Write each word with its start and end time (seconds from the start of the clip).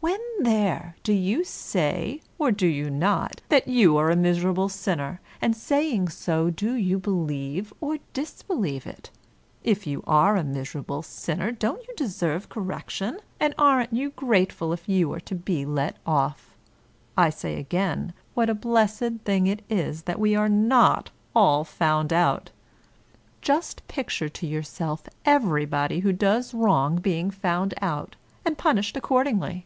When 0.00 0.42
there, 0.52 0.96
do 1.02 1.14
you 1.14 1.44
say, 1.44 2.20
or 2.38 2.50
do 2.52 2.66
you 2.66 2.90
not, 2.90 3.40
that 3.48 3.66
you 3.66 3.96
are 3.96 4.10
a 4.10 4.16
miserable 4.16 4.68
sinner, 4.68 5.22
and 5.40 5.56
saying 5.56 6.10
so 6.10 6.50
do 6.50 6.74
you 6.74 6.98
believe 6.98 7.72
or 7.80 7.96
disbelieve 8.12 8.86
it? 8.86 9.08
If 9.62 9.86
you 9.86 10.04
are 10.06 10.36
a 10.36 10.40
M. 10.40 10.54
S., 10.54 10.74
don't 11.58 11.88
you 11.88 11.94
deserve 11.96 12.50
cor 12.50 12.62
rection, 12.62 13.16
and 13.40 13.54
aren't 13.56 13.94
you 13.94 14.10
grateful 14.10 14.74
if 14.74 14.86
you 14.86 15.10
are 15.14 15.20
to 15.20 15.34
be 15.34 15.64
let 15.64 15.96
off? 16.04 16.54
I 17.16 17.30
say 17.30 17.58
again 17.58 18.12
what 18.34 18.50
a 18.50 18.54
blessed 18.54 19.20
thing 19.24 19.46
it 19.46 19.62
is 19.70 20.02
that 20.02 20.20
we 20.20 20.34
are 20.36 20.50
not 20.50 21.10
all 21.34 21.64
found 21.64 22.12
out! 22.12 22.50
Just 23.40 23.86
picture 23.88 24.28
to 24.28 24.46
yourself 24.46 25.04
everybody 25.24 26.00
who 26.00 26.12
does 26.12 26.52
wrong 26.52 26.96
be 26.96 27.18
ing 27.18 27.30
found 27.30 27.72
out, 27.80 28.16
and 28.44 28.58
punished 28.58 28.98
accordingly. 28.98 29.64